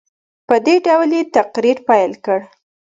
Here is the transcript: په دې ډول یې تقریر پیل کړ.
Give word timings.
په 0.47 0.55
دې 0.65 0.75
ډول 0.87 1.09
یې 1.17 1.21
تقریر 1.37 1.77
پیل 1.87 2.11
کړ. 2.25 2.39